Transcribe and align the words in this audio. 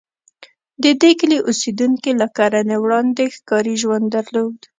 د 0.83 0.85
دې 1.01 1.11
کلي 1.19 1.37
اوسېدونکي 1.49 2.11
له 2.21 2.27
کرنې 2.37 2.77
وړاندې 2.79 3.23
ښکاري 3.35 3.75
ژوند 3.81 4.05
درلود. 4.15 4.57